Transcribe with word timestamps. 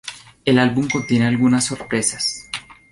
El 0.45 0.57
álbum 0.57 0.87
contiene 0.91 1.27
algunas 1.27 1.65
sorpresas. 1.65 2.49